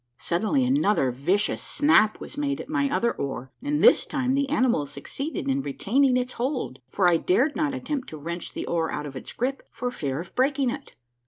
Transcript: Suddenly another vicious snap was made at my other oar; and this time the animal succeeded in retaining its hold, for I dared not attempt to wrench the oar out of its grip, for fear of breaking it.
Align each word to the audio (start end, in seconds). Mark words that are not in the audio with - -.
Suddenly 0.17 0.65
another 0.65 1.11
vicious 1.11 1.61
snap 1.61 2.19
was 2.19 2.35
made 2.35 2.59
at 2.59 2.67
my 2.67 2.89
other 2.89 3.13
oar; 3.17 3.51
and 3.61 3.83
this 3.83 4.07
time 4.07 4.33
the 4.33 4.49
animal 4.49 4.87
succeeded 4.87 5.47
in 5.47 5.61
retaining 5.61 6.17
its 6.17 6.33
hold, 6.33 6.79
for 6.89 7.07
I 7.07 7.17
dared 7.17 7.55
not 7.55 7.75
attempt 7.75 8.09
to 8.09 8.17
wrench 8.17 8.53
the 8.53 8.65
oar 8.65 8.91
out 8.91 9.05
of 9.05 9.15
its 9.15 9.31
grip, 9.31 9.61
for 9.69 9.91
fear 9.91 10.19
of 10.19 10.33
breaking 10.33 10.71
it. 10.71 10.95